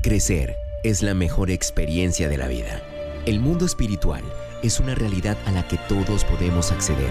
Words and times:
Crecer 0.00 0.56
es 0.84 1.02
la 1.02 1.12
mejor 1.12 1.50
experiencia 1.50 2.28
de 2.28 2.36
la 2.36 2.46
vida. 2.46 2.80
El 3.26 3.40
mundo 3.40 3.66
espiritual 3.66 4.22
es 4.62 4.78
una 4.78 4.94
realidad 4.94 5.36
a 5.44 5.50
la 5.50 5.66
que 5.66 5.76
todos 5.88 6.24
podemos 6.24 6.70
acceder. 6.70 7.10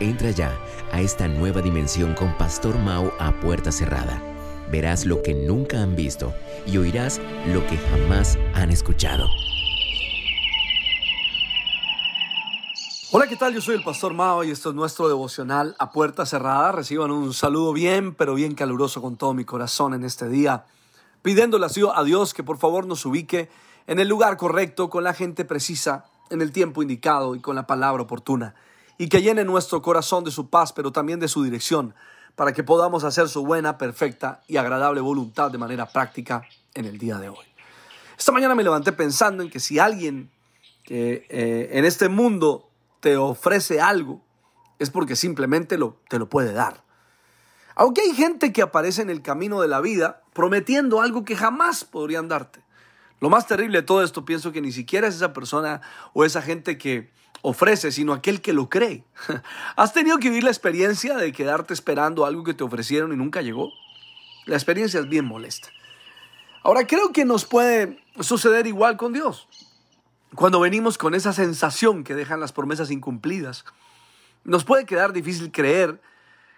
Entra 0.00 0.30
ya 0.30 0.58
a 0.92 1.02
esta 1.02 1.28
nueva 1.28 1.60
dimensión 1.60 2.14
con 2.14 2.32
Pastor 2.38 2.78
Mao 2.78 3.12
a 3.18 3.38
puerta 3.38 3.70
cerrada. 3.70 4.22
Verás 4.70 5.04
lo 5.04 5.20
que 5.20 5.34
nunca 5.34 5.82
han 5.82 5.94
visto 5.94 6.32
y 6.66 6.78
oirás 6.78 7.20
lo 7.52 7.66
que 7.66 7.76
jamás 7.76 8.38
han 8.54 8.70
escuchado. 8.70 9.28
Hola, 13.10 13.26
¿qué 13.26 13.36
tal? 13.36 13.52
Yo 13.52 13.60
soy 13.60 13.74
el 13.74 13.84
Pastor 13.84 14.14
Mao 14.14 14.42
y 14.42 14.52
esto 14.52 14.70
es 14.70 14.74
nuestro 14.74 15.06
devocional 15.06 15.76
a 15.78 15.92
puerta 15.92 16.24
cerrada. 16.24 16.72
Reciban 16.72 17.10
un 17.10 17.34
saludo 17.34 17.74
bien, 17.74 18.14
pero 18.14 18.34
bien 18.34 18.54
caluroso 18.54 19.02
con 19.02 19.18
todo 19.18 19.34
mi 19.34 19.44
corazón 19.44 19.92
en 19.92 20.04
este 20.04 20.30
día 20.30 20.64
pidiéndole 21.22 21.66
a 21.66 22.04
Dios 22.04 22.34
que 22.34 22.42
por 22.42 22.58
favor 22.58 22.86
nos 22.86 23.06
ubique 23.06 23.48
en 23.86 23.98
el 23.98 24.08
lugar 24.08 24.36
correcto, 24.36 24.90
con 24.90 25.04
la 25.04 25.14
gente 25.14 25.44
precisa, 25.44 26.04
en 26.30 26.40
el 26.40 26.52
tiempo 26.52 26.82
indicado 26.82 27.34
y 27.34 27.40
con 27.40 27.56
la 27.56 27.66
palabra 27.66 28.02
oportuna, 28.02 28.54
y 28.98 29.08
que 29.08 29.22
llene 29.22 29.44
nuestro 29.44 29.82
corazón 29.82 30.24
de 30.24 30.30
su 30.30 30.48
paz, 30.48 30.72
pero 30.72 30.92
también 30.92 31.20
de 31.20 31.28
su 31.28 31.42
dirección, 31.42 31.94
para 32.36 32.52
que 32.52 32.62
podamos 32.62 33.04
hacer 33.04 33.28
su 33.28 33.44
buena, 33.44 33.78
perfecta 33.78 34.42
y 34.48 34.56
agradable 34.56 35.00
voluntad 35.00 35.50
de 35.50 35.58
manera 35.58 35.86
práctica 35.86 36.42
en 36.74 36.86
el 36.86 36.98
día 36.98 37.18
de 37.18 37.28
hoy. 37.28 37.44
Esta 38.16 38.32
mañana 38.32 38.54
me 38.54 38.62
levanté 38.62 38.92
pensando 38.92 39.42
en 39.42 39.50
que 39.50 39.60
si 39.60 39.78
alguien 39.78 40.30
que 40.84 41.26
eh, 41.28 41.70
en 41.72 41.84
este 41.84 42.08
mundo 42.08 42.70
te 43.00 43.16
ofrece 43.16 43.80
algo, 43.80 44.20
es 44.78 44.90
porque 44.90 45.16
simplemente 45.16 45.78
lo, 45.78 45.96
te 46.08 46.18
lo 46.18 46.28
puede 46.28 46.52
dar. 46.52 46.82
Aunque 47.74 48.02
hay 48.02 48.14
gente 48.14 48.52
que 48.52 48.62
aparece 48.62 49.02
en 49.02 49.10
el 49.10 49.22
camino 49.22 49.60
de 49.60 49.68
la 49.68 49.80
vida 49.80 50.21
prometiendo 50.32 51.00
algo 51.00 51.24
que 51.24 51.36
jamás 51.36 51.84
podrían 51.84 52.28
darte. 52.28 52.60
Lo 53.20 53.30
más 53.30 53.46
terrible 53.46 53.78
de 53.78 53.86
todo 53.86 54.02
esto 54.02 54.24
pienso 54.24 54.52
que 54.52 54.60
ni 54.60 54.72
siquiera 54.72 55.06
es 55.06 55.14
esa 55.14 55.32
persona 55.32 55.80
o 56.12 56.24
esa 56.24 56.42
gente 56.42 56.76
que 56.76 57.10
ofrece, 57.42 57.92
sino 57.92 58.12
aquel 58.12 58.40
que 58.40 58.52
lo 58.52 58.68
cree. 58.68 59.04
¿Has 59.76 59.92
tenido 59.92 60.18
que 60.18 60.28
vivir 60.28 60.44
la 60.44 60.50
experiencia 60.50 61.16
de 61.16 61.32
quedarte 61.32 61.74
esperando 61.74 62.24
algo 62.24 62.44
que 62.44 62.54
te 62.54 62.64
ofrecieron 62.64 63.12
y 63.12 63.16
nunca 63.16 63.42
llegó? 63.42 63.70
La 64.46 64.56
experiencia 64.56 64.98
es 65.00 65.08
bien 65.08 65.24
molesta. 65.24 65.68
Ahora 66.64 66.86
creo 66.86 67.12
que 67.12 67.24
nos 67.24 67.44
puede 67.44 68.02
suceder 68.20 68.66
igual 68.66 68.96
con 68.96 69.12
Dios. 69.12 69.48
Cuando 70.34 70.60
venimos 70.60 70.98
con 70.98 71.14
esa 71.14 71.32
sensación 71.32 72.04
que 72.04 72.14
dejan 72.14 72.40
las 72.40 72.52
promesas 72.52 72.90
incumplidas, 72.90 73.64
nos 74.44 74.64
puede 74.64 74.86
quedar 74.86 75.12
difícil 75.12 75.52
creer 75.52 76.00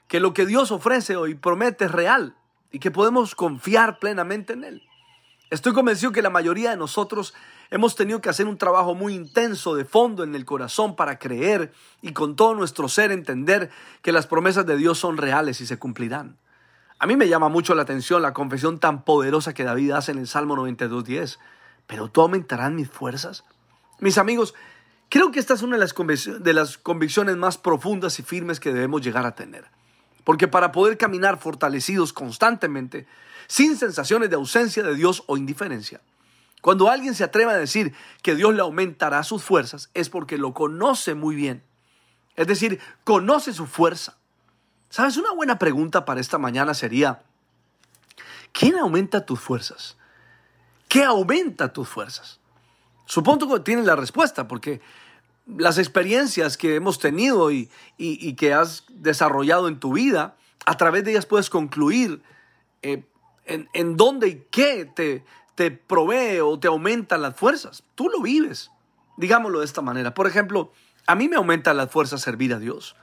que 0.08 0.20
lo 0.20 0.32
que 0.32 0.46
Dios 0.46 0.70
ofrece 0.70 1.16
hoy 1.16 1.34
promete 1.34 1.86
es 1.86 1.90
real 1.90 2.36
y 2.74 2.80
que 2.80 2.90
podemos 2.90 3.36
confiar 3.36 4.00
plenamente 4.00 4.52
en 4.52 4.64
Él. 4.64 4.82
Estoy 5.48 5.72
convencido 5.72 6.10
que 6.10 6.22
la 6.22 6.30
mayoría 6.30 6.70
de 6.70 6.76
nosotros 6.76 7.32
hemos 7.70 7.94
tenido 7.94 8.20
que 8.20 8.28
hacer 8.28 8.48
un 8.48 8.58
trabajo 8.58 8.96
muy 8.96 9.14
intenso 9.14 9.76
de 9.76 9.84
fondo 9.84 10.24
en 10.24 10.34
el 10.34 10.44
corazón 10.44 10.96
para 10.96 11.20
creer 11.20 11.72
y 12.02 12.12
con 12.12 12.34
todo 12.34 12.52
nuestro 12.56 12.88
ser 12.88 13.12
entender 13.12 13.70
que 14.02 14.10
las 14.10 14.26
promesas 14.26 14.66
de 14.66 14.76
Dios 14.76 14.98
son 14.98 15.18
reales 15.18 15.60
y 15.60 15.68
se 15.68 15.78
cumplirán. 15.78 16.36
A 16.98 17.06
mí 17.06 17.14
me 17.14 17.28
llama 17.28 17.48
mucho 17.48 17.76
la 17.76 17.82
atención 17.82 18.22
la 18.22 18.34
confesión 18.34 18.80
tan 18.80 19.04
poderosa 19.04 19.54
que 19.54 19.62
David 19.62 19.92
hace 19.92 20.10
en 20.10 20.18
el 20.18 20.26
Salmo 20.26 20.56
92.10. 20.56 21.38
Pero 21.86 22.08
tú 22.08 22.22
aumentarás 22.22 22.72
mis 22.72 22.90
fuerzas. 22.90 23.44
Mis 24.00 24.18
amigos, 24.18 24.52
creo 25.10 25.30
que 25.30 25.38
esta 25.38 25.54
es 25.54 25.62
una 25.62 25.76
de 25.76 25.80
las, 25.80 25.94
de 26.42 26.52
las 26.52 26.76
convicciones 26.76 27.36
más 27.36 27.56
profundas 27.56 28.18
y 28.18 28.24
firmes 28.24 28.58
que 28.58 28.72
debemos 28.72 29.00
llegar 29.00 29.26
a 29.26 29.36
tener. 29.36 29.64
Porque 30.24 30.48
para 30.48 30.72
poder 30.72 30.98
caminar 30.98 31.38
fortalecidos 31.38 32.12
constantemente, 32.12 33.06
sin 33.46 33.76
sensaciones 33.76 34.30
de 34.30 34.36
ausencia 34.36 34.82
de 34.82 34.94
Dios 34.94 35.22
o 35.26 35.36
indiferencia, 35.36 36.00
cuando 36.62 36.90
alguien 36.90 37.14
se 37.14 37.24
atreve 37.24 37.52
a 37.52 37.58
decir 37.58 37.94
que 38.22 38.34
Dios 38.34 38.54
le 38.54 38.62
aumentará 38.62 39.22
sus 39.22 39.44
fuerzas, 39.44 39.90
es 39.92 40.08
porque 40.08 40.38
lo 40.38 40.54
conoce 40.54 41.14
muy 41.14 41.36
bien. 41.36 41.62
Es 42.36 42.46
decir, 42.46 42.80
conoce 43.04 43.52
su 43.52 43.66
fuerza. 43.66 44.16
¿Sabes? 44.88 45.18
Una 45.18 45.32
buena 45.32 45.58
pregunta 45.58 46.06
para 46.06 46.22
esta 46.22 46.38
mañana 46.38 46.72
sería, 46.72 47.22
¿quién 48.52 48.76
aumenta 48.76 49.26
tus 49.26 49.40
fuerzas? 49.40 49.98
¿Qué 50.88 51.04
aumenta 51.04 51.72
tus 51.72 51.88
fuerzas? 51.88 52.40
Supongo 53.04 53.52
que 53.54 53.60
tienes 53.60 53.84
la 53.84 53.96
respuesta, 53.96 54.48
porque 54.48 54.80
las 55.46 55.78
experiencias 55.78 56.56
que 56.56 56.74
hemos 56.74 56.98
tenido 56.98 57.50
y, 57.50 57.68
que 58.36 58.54
has 58.54 58.84
desarrollado 58.88 59.68
en 59.68 59.78
tu 59.78 59.92
vida, 59.92 60.36
a 60.66 60.76
través 60.76 61.04
de 61.04 61.12
ellas 61.12 61.26
puedes 61.26 61.50
concluir 61.50 62.22
eh, 62.82 63.04
en, 63.46 63.96
dónde 63.96 64.28
y 64.28 64.46
qué 64.50 64.84
te, 64.86 65.24
te 65.54 65.70
provee 65.70 66.40
o 66.40 66.58
te 66.58 66.68
aumentan 66.68 67.22
las 67.22 67.36
fuerzas. 67.36 67.84
Tú 67.94 68.08
lo 68.08 68.20
vives, 68.20 68.70
digámoslo 69.16 69.60
de 69.60 69.66
esta 69.66 69.82
manera. 69.82 70.14
Por 70.14 70.26
ejemplo, 70.26 70.72
a 71.06 71.14
mí 71.14 71.28
me 71.28 71.36
aumenta 71.36 71.74
las 71.74 71.90
fuerzas 71.90 72.22
servir 72.22 72.54
a 72.54 72.58
Dios. 72.58 72.96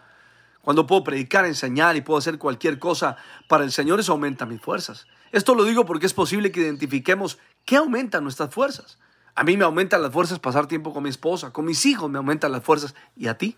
Cuando 0.62 0.85
puedo 0.85 1.03
predicar, 1.03 1.46
enseñar 1.46 1.96
y 1.96 2.02
puedo 2.02 2.19
hacer 2.19 2.38
cualquier 2.38 2.78
cosa 2.79 3.18
para 3.47 3.63
el 3.63 3.72
Señor, 3.72 4.00
eso 4.00 4.12
aumenta 4.12 4.46
mis 4.46 4.62
fuerzas. 4.62 5.08
Esto 5.31 5.56
lo 5.56 5.63
digo 5.63 5.85
porque 5.85 6.06
es 6.06 6.13
posible 6.13 6.52
que 6.52 6.62
identifiquemos 6.62 7.40
qué 7.66 7.78
aumenta 7.78 8.22
nuestras 8.22 8.53
fuerzas. 8.53 9.00
A 9.36 9.44
mí 9.44 9.58
me 9.58 9.64
aumentan 9.64 10.02
las 10.02 10.12
fuerzas 10.12 10.40
pasar 10.40 10.68
tiempo 10.68 10.94
con 10.94 11.03
mi 11.03 11.09
esposa, 11.09 11.52
con 11.52 11.66
mis 11.66 11.86
hijos 11.86 12.09
me 12.09 12.18
aumentan 12.18 12.52
las 12.52 12.64
fuerzas. 12.64 12.96
¿Y 13.16 13.28
a 13.28 13.38
ti? 13.38 13.58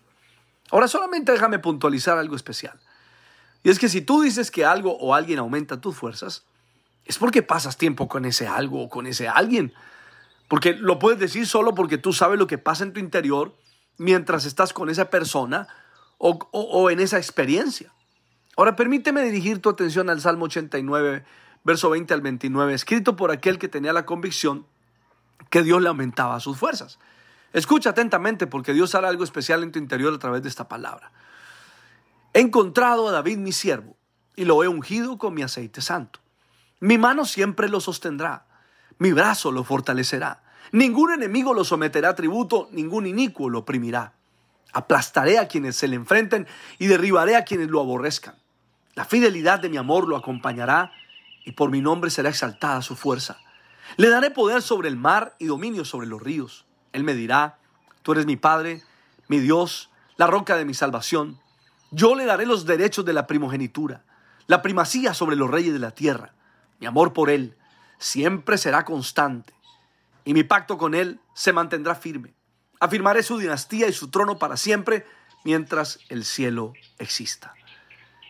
Ahora 0.70 0.88
solamente 0.88 1.32
déjame 1.32 1.58
puntualizar 1.58 2.18
algo 2.18 2.36
especial. 2.36 2.78
Y 3.62 3.70
es 3.70 3.78
que 3.78 3.88
si 3.88 4.00
tú 4.00 4.22
dices 4.22 4.50
que 4.50 4.64
algo 4.64 4.96
o 4.98 5.14
alguien 5.14 5.38
aumenta 5.38 5.80
tus 5.80 5.96
fuerzas, 5.96 6.44
es 7.04 7.18
porque 7.18 7.42
pasas 7.42 7.76
tiempo 7.76 8.08
con 8.08 8.24
ese 8.24 8.46
algo 8.46 8.82
o 8.84 8.88
con 8.88 9.06
ese 9.06 9.28
alguien. 9.28 9.72
Porque 10.48 10.74
lo 10.74 10.98
puedes 10.98 11.18
decir 11.18 11.46
solo 11.46 11.74
porque 11.74 11.98
tú 11.98 12.12
sabes 12.12 12.38
lo 12.38 12.46
que 12.46 12.58
pasa 12.58 12.84
en 12.84 12.92
tu 12.92 13.00
interior 13.00 13.56
mientras 13.96 14.44
estás 14.44 14.72
con 14.72 14.90
esa 14.90 15.10
persona 15.10 15.68
o, 16.18 16.90
en 16.90 17.00
esa 17.00 17.18
experiencia. 17.18 17.92
Ahora 18.56 18.76
permíteme 18.76 19.22
dirigir 19.22 19.60
tu 19.60 19.68
atención 19.68 20.08
al 20.10 20.20
Salmo 20.20 20.46
89, 20.46 21.24
verso 21.64 21.90
20 21.90 22.14
al 22.14 22.20
29, 22.20 22.74
escrito 22.74 23.16
por 23.16 23.30
aquel 23.30 23.58
que 23.58 23.68
tenía 23.68 23.92
la 23.92 24.06
convicción 24.06 24.66
que 25.50 25.62
Dios 25.62 25.80
le 25.82 25.88
aumentaba 25.88 26.40
sus 26.40 26.58
fuerzas. 26.58 26.98
Escucha 27.52 27.90
atentamente 27.90 28.46
porque 28.46 28.72
Dios 28.72 28.94
hará 28.94 29.08
algo 29.08 29.24
especial 29.24 29.62
en 29.62 29.72
tu 29.72 29.78
interior 29.78 30.12
a 30.12 30.18
través 30.18 30.42
de 30.42 30.48
esta 30.48 30.68
palabra. 30.68 31.12
He 32.32 32.40
encontrado 32.40 33.08
a 33.08 33.12
David 33.12 33.38
mi 33.38 33.52
siervo 33.52 33.96
y 34.34 34.44
lo 34.44 34.64
he 34.64 34.68
ungido 34.68 35.18
con 35.18 35.34
mi 35.34 35.42
aceite 35.42 35.80
santo. 35.80 36.18
Mi 36.80 36.98
mano 36.98 37.24
siempre 37.24 37.68
lo 37.68 37.80
sostendrá, 37.80 38.46
mi 38.98 39.12
brazo 39.12 39.52
lo 39.52 39.62
fortalecerá. 39.62 40.42
Ningún 40.72 41.12
enemigo 41.12 41.54
lo 41.54 41.64
someterá 41.64 42.08
a 42.08 42.14
tributo, 42.16 42.68
ningún 42.72 43.06
inicuo 43.06 43.48
lo 43.48 43.60
oprimirá. 43.60 44.14
Aplastaré 44.72 45.38
a 45.38 45.46
quienes 45.46 45.76
se 45.76 45.86
le 45.86 45.94
enfrenten 45.94 46.48
y 46.80 46.88
derribaré 46.88 47.36
a 47.36 47.44
quienes 47.44 47.68
lo 47.68 47.80
aborrezcan. 47.80 48.34
La 48.94 49.04
fidelidad 49.04 49.60
de 49.60 49.68
mi 49.68 49.76
amor 49.76 50.08
lo 50.08 50.16
acompañará 50.16 50.90
y 51.44 51.52
por 51.52 51.70
mi 51.70 51.80
nombre 51.80 52.10
será 52.10 52.30
exaltada 52.30 52.82
su 52.82 52.96
fuerza. 52.96 53.38
Le 53.96 54.08
daré 54.08 54.30
poder 54.30 54.62
sobre 54.62 54.88
el 54.88 54.96
mar 54.96 55.36
y 55.38 55.46
dominio 55.46 55.84
sobre 55.84 56.06
los 56.06 56.22
ríos. 56.22 56.66
Él 56.92 57.04
me 57.04 57.14
dirá, 57.14 57.58
tú 58.02 58.12
eres 58.12 58.26
mi 58.26 58.36
Padre, 58.36 58.82
mi 59.28 59.38
Dios, 59.38 59.90
la 60.16 60.26
roca 60.26 60.56
de 60.56 60.64
mi 60.64 60.74
salvación. 60.74 61.40
Yo 61.90 62.14
le 62.14 62.24
daré 62.24 62.46
los 62.46 62.66
derechos 62.66 63.04
de 63.04 63.12
la 63.12 63.26
primogenitura, 63.26 64.04
la 64.46 64.62
primacía 64.62 65.14
sobre 65.14 65.36
los 65.36 65.50
reyes 65.50 65.72
de 65.72 65.78
la 65.78 65.92
tierra. 65.92 66.34
Mi 66.80 66.86
amor 66.86 67.12
por 67.12 67.30
Él 67.30 67.56
siempre 67.98 68.58
será 68.58 68.84
constante 68.84 69.54
y 70.24 70.34
mi 70.34 70.42
pacto 70.42 70.78
con 70.78 70.94
Él 70.94 71.20
se 71.34 71.52
mantendrá 71.52 71.94
firme. 71.94 72.34
Afirmaré 72.80 73.22
su 73.22 73.38
dinastía 73.38 73.88
y 73.88 73.92
su 73.92 74.10
trono 74.10 74.38
para 74.38 74.56
siempre 74.56 75.06
mientras 75.44 76.00
el 76.08 76.24
cielo 76.24 76.72
exista. 76.98 77.54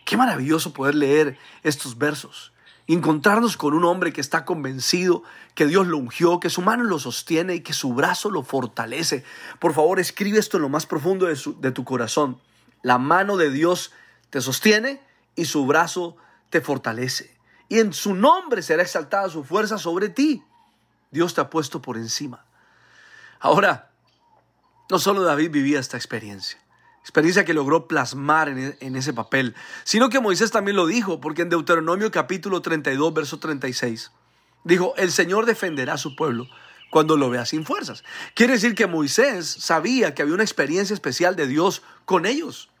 Qué 0.05 0.17
maravilloso 0.17 0.73
poder 0.73 0.95
leer 0.95 1.37
estos 1.63 1.97
versos 1.97 2.53
encontrarnos 2.87 3.57
con 3.57 3.73
un 3.73 3.83
hombre 3.83 4.13
que 4.13 4.21
está 4.21 4.45
convencido 4.45 5.23
que 5.55 5.65
Dios 5.65 5.87
lo 5.87 5.97
ungió, 5.97 6.39
que 6.39 6.49
su 6.49 6.61
mano 6.61 6.83
lo 6.83 6.99
sostiene 6.99 7.55
y 7.55 7.61
que 7.61 7.73
su 7.73 7.93
brazo 7.93 8.29
lo 8.29 8.43
fortalece. 8.43 9.23
Por 9.59 9.73
favor, 9.73 9.99
escribe 9.99 10.39
esto 10.39 10.57
en 10.57 10.63
lo 10.63 10.69
más 10.69 10.85
profundo 10.85 11.25
de, 11.25 11.71
tu 11.71 11.83
corazón. 11.83 12.39
La 12.83 12.97
mano 12.97 13.37
de 13.37 13.49
Dios 13.49 13.91
te 14.29 14.41
sostiene 14.41 15.01
y 15.35 15.45
su 15.45 15.65
brazo 15.65 16.17
te 16.49 16.61
fortalece. 16.61 17.35
Y 17.69 17.79
en 17.79 17.93
su 17.93 18.13
nombre 18.13 18.61
será 18.61 18.83
exaltada 18.83 19.29
su 19.29 19.43
fuerza 19.43 19.79
sobre 19.79 20.09
ti. 20.09 20.43
Dios 21.09 21.33
te 21.33 21.41
ha 21.41 21.49
puesto 21.49 21.81
por 21.81 21.97
encima. 21.97 22.45
Ahora, 23.39 23.91
no 24.91 24.99
solo 24.99 25.23
David 25.23 25.49
vivía 25.49 25.79
esta 25.79 25.97
experiencia 25.97 26.64
experiencia 27.05 27.45
que 27.45 27.53
logró 27.53 27.87
plasmar 27.87 28.49
e, 28.49 28.77
en, 28.79 28.95
ese 28.95 29.13
papel, 29.13 29.53
sino 29.83 30.09
que 30.09 30.19
Moisés 30.19 30.49
también 30.49 30.75
lo 30.75 30.87
dijo, 30.87 31.21
porque 31.21 31.43
en 31.43 31.49
Deuteronomio 31.49 32.09
capítulo 32.09 32.63
32, 32.63 33.13
verso 33.13 33.37
36, 33.37 34.11
dijo, 34.63 34.95
el 34.97 35.11
Señor 35.11 35.45
defenderá 35.45 35.93
a 35.93 35.97
su 35.99 36.15
pueblo 36.15 36.47
cuando 36.89 37.15
lo 37.15 37.29
vea 37.29 37.45
sin 37.45 37.63
fuerzas. 37.63 38.03
Quiere 38.33 38.53
decir 38.53 38.73
que 38.73 38.87
Moisés 38.87 39.45
sabía 39.47 40.15
que 40.15 40.23
había 40.23 40.33
una 40.33 40.43
experiencia 40.43 40.95
especial 40.95 41.35
de 41.35 41.45
Dios 41.45 41.83
con 42.05 42.25
ellos. 42.25 42.71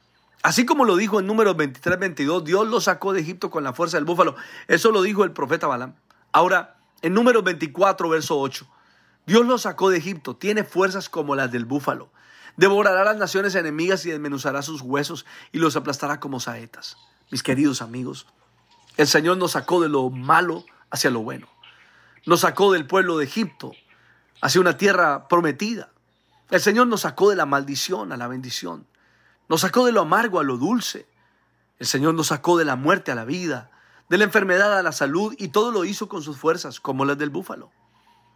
Así 0.41 0.65
como 0.65 0.85
lo 0.85 0.95
dijo 0.95 1.19
en 1.19 1.27
números 1.27 1.55
23, 1.55 1.99
22, 1.99 2.45
Dios 2.45 2.67
lo 2.67 2.81
sacó 2.81 3.13
de 3.13 3.21
Egipto 3.21 3.51
con 3.51 3.63
la 3.63 3.73
fuerza 3.73 3.97
del 3.97 4.05
búfalo. 4.05 4.35
Eso 4.67 4.89
lo 4.89 5.03
dijo 5.03 5.23
el 5.23 5.33
profeta 5.33 5.67
Balaam. 5.67 5.93
Ahora, 6.31 6.77
En 7.01 7.13
número 7.13 7.43
24, 7.43 8.09
verso 8.09 8.39
8. 8.39 8.67
Dios 9.27 9.45
lo 9.45 9.59
sacó 9.59 9.91
de 9.91 9.97
Egipto, 9.97 10.35
tiene 10.35 10.63
fuerzas 10.63 11.09
como 11.09 11.35
las 11.35 11.51
del 11.51 11.65
búfalo. 11.65 12.09
Devorará 12.57 13.03
las 13.03 13.17
naciones 13.17 13.55
enemigas 13.55 14.05
y 14.05 14.11
desmenuzará 14.11 14.61
sus 14.61 14.81
huesos 14.81 15.25
y 15.51 15.59
los 15.59 15.75
aplastará 15.75 16.19
como 16.19 16.39
saetas. 16.39 16.97
Mis 17.31 17.43
queridos 17.43 17.81
amigos, 17.81 18.27
el 18.97 19.07
Señor 19.07 19.37
nos 19.37 19.51
sacó 19.51 19.81
de 19.81 19.89
lo 19.89 20.09
malo 20.09 20.65
hacia 20.89 21.09
lo 21.09 21.21
bueno. 21.21 21.47
Nos 22.25 22.41
sacó 22.41 22.71
del 22.71 22.87
pueblo 22.87 23.17
de 23.17 23.25
Egipto 23.25 23.73
hacia 24.41 24.61
una 24.61 24.77
tierra 24.77 25.27
prometida. 25.27 25.91
El 26.49 26.61
Señor 26.61 26.87
nos 26.87 27.01
sacó 27.01 27.29
de 27.29 27.35
la 27.35 27.45
maldición 27.45 28.11
a 28.11 28.17
la 28.17 28.27
bendición. 28.27 28.87
Nos 29.49 29.61
sacó 29.61 29.85
de 29.85 29.91
lo 29.91 30.01
amargo 30.01 30.39
a 30.39 30.43
lo 30.43 30.57
dulce. 30.57 31.07
El 31.77 31.87
Señor 31.87 32.13
nos 32.13 32.27
sacó 32.27 32.57
de 32.57 32.65
la 32.65 32.75
muerte 32.75 33.11
a 33.11 33.15
la 33.15 33.25
vida, 33.25 33.69
de 34.07 34.17
la 34.17 34.23
enfermedad 34.23 34.77
a 34.77 34.83
la 34.83 34.91
salud 34.91 35.35
y 35.37 35.49
todo 35.49 35.71
lo 35.71 35.83
hizo 35.83 36.07
con 36.07 36.21
sus 36.21 36.37
fuerzas, 36.37 36.79
como 36.79 37.03
las 37.03 37.17
del 37.17 37.29
búfalo. 37.29 37.71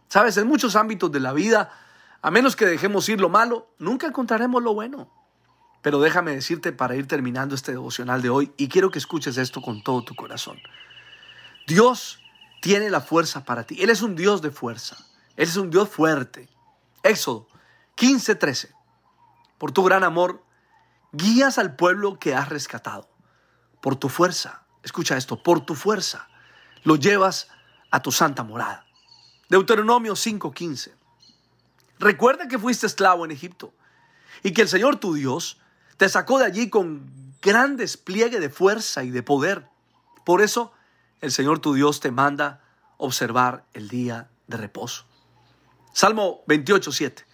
Sabes, 0.08 0.36
en 0.36 0.46
muchos 0.46 0.76
ámbitos 0.76 1.10
de 1.10 1.20
la 1.20 1.32
vida, 1.32 1.72
a 2.22 2.30
menos 2.30 2.56
que 2.56 2.66
dejemos 2.66 3.08
ir 3.08 3.20
lo 3.20 3.28
malo, 3.28 3.74
nunca 3.78 4.06
encontraremos 4.06 4.62
lo 4.62 4.74
bueno. 4.74 5.10
Pero 5.82 6.00
déjame 6.00 6.34
decirte 6.34 6.72
para 6.72 6.96
ir 6.96 7.06
terminando 7.06 7.54
este 7.54 7.72
devocional 7.72 8.20
de 8.20 8.30
hoy, 8.30 8.52
y 8.56 8.68
quiero 8.68 8.90
que 8.90 8.98
escuches 8.98 9.38
esto 9.38 9.62
con 9.62 9.82
todo 9.82 10.04
tu 10.04 10.14
corazón. 10.14 10.58
Dios 11.66 12.20
tiene 12.60 12.90
la 12.90 13.00
fuerza 13.00 13.44
para 13.44 13.64
ti. 13.64 13.80
Él 13.80 13.90
es 13.90 14.02
un 14.02 14.14
Dios 14.14 14.42
de 14.42 14.50
fuerza. 14.50 14.96
Él 15.36 15.48
es 15.48 15.56
un 15.56 15.70
Dios 15.70 15.88
fuerte. 15.88 16.48
Éxodo 17.02 17.48
15:13. 17.96 18.74
Por 19.56 19.72
tu 19.72 19.82
gran 19.82 20.04
amor, 20.04 20.44
guías 21.12 21.58
al 21.58 21.76
pueblo 21.76 22.18
que 22.18 22.34
has 22.34 22.48
rescatado. 22.48 23.08
Por 23.80 23.96
tu 23.96 24.08
fuerza, 24.08 24.66
escucha 24.82 25.16
esto, 25.16 25.42
por 25.42 25.64
tu 25.64 25.74
fuerza, 25.74 26.28
lo 26.82 26.96
llevas 26.96 27.48
a 27.90 28.00
tu 28.00 28.12
santa 28.12 28.42
morada. 28.42 28.86
Deuteronomio 29.48 30.14
5:15. 30.14 30.99
Recuerda 32.00 32.48
que 32.48 32.58
fuiste 32.58 32.86
esclavo 32.86 33.26
en 33.26 33.30
Egipto 33.30 33.74
y 34.42 34.52
que 34.52 34.62
el 34.62 34.68
Señor 34.68 34.96
tu 34.96 35.12
Dios 35.12 35.60
te 35.98 36.08
sacó 36.08 36.38
de 36.38 36.46
allí 36.46 36.70
con 36.70 37.12
gran 37.42 37.76
despliegue 37.76 38.40
de 38.40 38.48
fuerza 38.48 39.04
y 39.04 39.10
de 39.10 39.22
poder. 39.22 39.68
Por 40.24 40.40
eso 40.40 40.72
el 41.20 41.30
Señor 41.30 41.58
tu 41.58 41.74
Dios 41.74 42.00
te 42.00 42.10
manda 42.10 42.64
observar 42.96 43.66
el 43.74 43.88
día 43.88 44.30
de 44.46 44.56
reposo. 44.56 45.04
Salmo 45.92 46.42
28:7. 46.46 47.26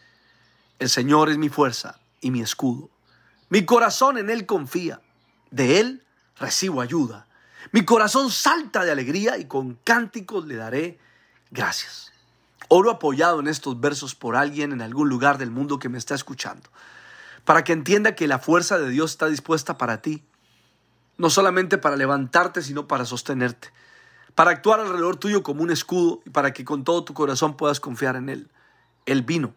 El 0.81 0.91
Señor 0.91 1.31
es 1.31 1.39
mi 1.39 1.49
fuerza 1.49 2.01
y 2.21 2.33
mi 2.33 2.41
escudo. 2.41 2.91
Mi 3.49 3.65
corazón 3.65 4.19
en 4.19 4.31
Él 4.31 4.47
confía. 4.47 5.01
De 5.53 5.79
Él 5.79 6.05
recibo 6.41 6.81
ayuda. 6.81 7.29
Mi 7.71 7.85
corazón 7.85 8.33
salta 8.33 8.85
de 8.85 8.91
alegría 8.91 9.39
y 9.39 9.45
con 9.45 9.75
cánticos 9.85 10.45
le 10.45 10.57
daré 10.57 10.99
gracias. 11.53 12.13
Oro 12.69 12.91
apoyado 12.91 13.41
en 13.41 13.47
estos 13.47 13.81
versos 13.81 14.15
por 14.15 14.37
alguien 14.37 14.73
en 14.73 14.83
algún 14.83 15.09
lugar 15.09 15.39
del 15.39 15.51
mundo 15.51 15.79
que 15.79 15.89
me 15.89 15.99
está 15.99 16.15
escuchando, 16.15 16.69
para 17.45 17.65
que 17.65 17.73
entienda 17.73 18.15
que 18.15 18.27
la 18.27 18.39
fuerza 18.39 18.79
de 18.79 18.89
Dios 18.89 19.13
está 19.13 19.29
dispuesta 19.29 19.79
para 19.79 20.03
ti, 20.03 20.25
no 21.17 21.31
solamente 21.31 21.79
para 21.79 21.97
levantarte, 21.97 22.63
sino 22.63 22.89
para 22.89 23.05
sostenerte, 23.05 23.73
para 24.35 24.51
actuar 24.51 24.81
alrededor 24.81 25.17
tuyo 25.17 25.43
como 25.43 25.63
un 25.63 25.71
escudo 25.71 26.21
y 26.25 26.31
para 26.31 26.53
que 26.53 26.65
con 26.65 26.85
todo 26.85 27.05
tu 27.05 27.15
corazón 27.15 27.57
puedas 27.57 27.81
confiar 27.81 28.17
en 28.17 28.29
Él. 28.29 28.51
Él 29.07 29.23
vino 29.23 29.55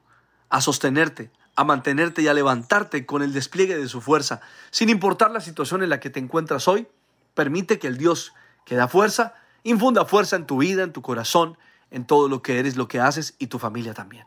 a 0.49 0.61
sostenerte, 0.61 1.31
a 1.55 1.63
mantenerte 1.63 2.21
y 2.21 2.27
a 2.27 2.33
levantarte 2.33 3.05
con 3.05 3.21
el 3.21 3.33
despliegue 3.33 3.77
de 3.77 3.89
su 3.89 4.01
fuerza, 4.01 4.39
sin 4.71 4.89
importar 4.89 5.31
la 5.31 5.41
situación 5.41 5.83
en 5.83 5.89
la 5.89 5.99
que 5.99 6.09
te 6.09 6.19
encuentras 6.19 6.67
hoy. 6.67 6.87
Permite 7.33 7.79
que 7.79 7.87
el 7.87 7.97
Dios 7.97 8.33
que 8.65 8.75
da 8.75 8.87
fuerza 8.87 9.33
infunda 9.63 10.05
fuerza 10.05 10.35
en 10.35 10.45
tu 10.45 10.59
vida, 10.59 10.83
en 10.83 10.93
tu 10.93 11.01
corazón, 11.01 11.57
en 11.91 12.05
todo 12.05 12.27
lo 12.27 12.41
que 12.41 12.59
eres, 12.59 12.75
lo 12.75 12.87
que 12.87 12.99
haces 12.99 13.35
y 13.39 13.47
tu 13.47 13.59
familia 13.59 13.93
también. 13.93 14.25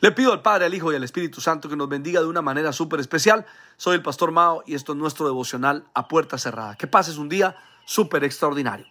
Le 0.00 0.12
pido 0.12 0.32
al 0.32 0.42
Padre, 0.42 0.66
al 0.66 0.74
Hijo 0.74 0.92
y 0.92 0.96
al 0.96 1.04
Espíritu 1.04 1.40
Santo 1.40 1.68
que 1.68 1.76
nos 1.76 1.88
bendiga 1.88 2.20
de 2.20 2.26
una 2.26 2.42
manera 2.42 2.72
súper 2.72 3.00
especial. 3.00 3.46
Soy 3.76 3.94
el 3.94 4.02
Pastor 4.02 4.30
Mao 4.30 4.62
y 4.66 4.74
esto 4.74 4.92
es 4.92 4.98
nuestro 4.98 5.26
devocional 5.26 5.84
a 5.94 6.06
puerta 6.08 6.36
cerrada. 6.36 6.76
Que 6.76 6.86
pases 6.86 7.16
un 7.16 7.28
día 7.28 7.56
súper 7.86 8.24
extraordinario. 8.24 8.86